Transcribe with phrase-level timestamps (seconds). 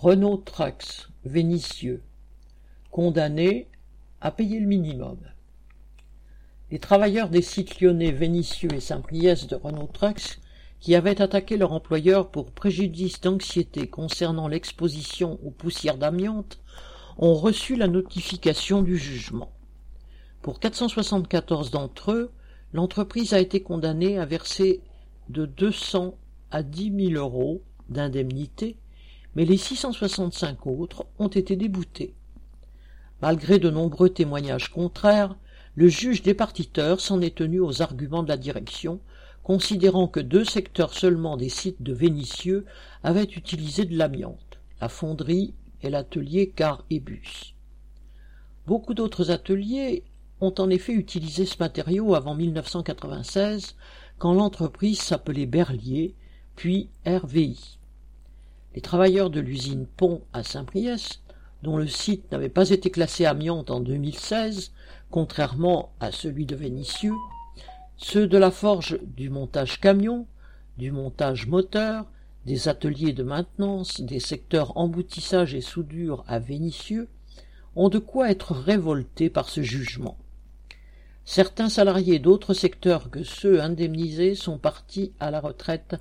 [0.00, 2.04] Renault Trucks, Vénitieux,
[2.92, 3.66] condamné
[4.20, 5.18] à payer le minimum.
[6.70, 10.38] Les travailleurs des sites lyonnais Vénitieux et Saint-Priest de Renault Trucks,
[10.78, 16.60] qui avaient attaqué leur employeur pour préjudice d'anxiété concernant l'exposition aux poussières d'amiante,
[17.16, 19.50] ont reçu la notification du jugement.
[20.42, 22.30] Pour 474 d'entre eux,
[22.72, 24.80] l'entreprise a été condamnée à verser
[25.28, 26.14] de 200
[26.52, 28.76] à 10 000 euros d'indemnité,
[29.38, 32.12] mais les 665 autres ont été déboutés.
[33.22, 35.36] Malgré de nombreux témoignages contraires,
[35.76, 38.98] le juge départiteur s'en est tenu aux arguments de la direction,
[39.44, 42.66] considérant que deux secteurs seulement des sites de Vénitieux
[43.04, 47.54] avaient utilisé de l'amiante, la fonderie et l'atelier car et bus.
[48.66, 50.02] Beaucoup d'autres ateliers
[50.40, 53.76] ont en effet utilisé ce matériau avant 1996,
[54.18, 56.16] quand l'entreprise s'appelait Berlier,
[56.56, 57.77] puis RVI.
[58.78, 61.20] Les travailleurs de l'usine Pont à Saint-Priest,
[61.64, 64.70] dont le site n'avait pas été classé amiante en 2016,
[65.10, 67.16] contrairement à celui de Vénitieux,
[67.96, 70.28] ceux de la forge du montage camion,
[70.76, 72.06] du montage moteur,
[72.46, 77.08] des ateliers de maintenance, des secteurs emboutissage et soudure à Vénitieux,
[77.74, 80.16] ont de quoi être révoltés par ce jugement.
[81.30, 85.96] Certains salariés d'autres secteurs que ceux indemnisés sont partis à la retraite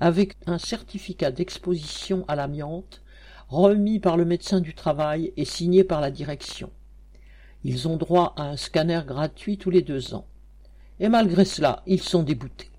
[0.00, 3.02] avec un certificat d'exposition à l'amiante
[3.50, 6.70] remis par le médecin du travail et signé par la direction.
[7.62, 10.24] Ils ont droit à un scanner gratuit tous les deux ans.
[10.98, 12.70] Et malgré cela, ils sont déboutés.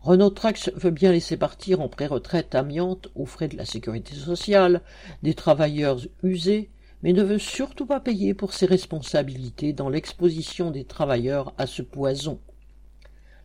[0.00, 4.80] Renault Trucks veut bien laisser partir en pré-retraite amiante aux frais de la sécurité sociale
[5.22, 6.70] des travailleurs usés
[7.02, 11.82] mais ne veut surtout pas payer pour ses responsabilités dans l'exposition des travailleurs à ce
[11.82, 12.38] poison.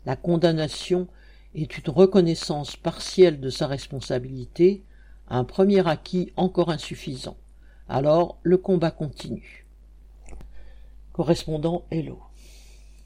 [0.06, 1.08] La condamnation
[1.56, 4.84] est une reconnaissance partielle de sa responsabilité,
[5.30, 7.38] un premier acquis encore insuffisant.
[7.88, 9.66] Alors le combat continue.
[11.14, 12.20] Correspondant Hello.